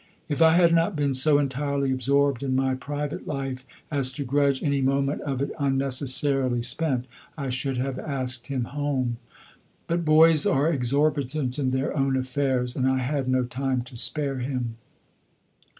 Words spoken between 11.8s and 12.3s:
own